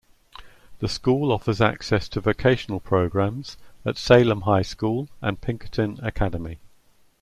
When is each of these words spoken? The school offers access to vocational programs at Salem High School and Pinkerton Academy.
The 0.79 0.87
school 0.89 1.31
offers 1.31 1.61
access 1.61 2.09
to 2.09 2.21
vocational 2.21 2.79
programs 2.79 3.55
at 3.85 3.97
Salem 3.97 4.41
High 4.41 4.63
School 4.63 5.09
and 5.21 5.39
Pinkerton 5.39 5.99
Academy. 6.01 6.57